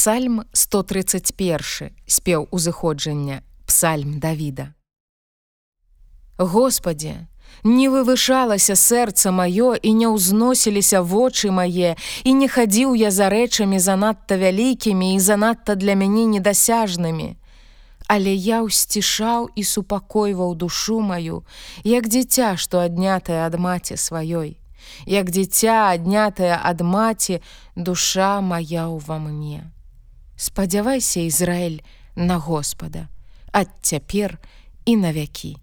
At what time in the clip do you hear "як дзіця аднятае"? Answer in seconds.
25.04-26.56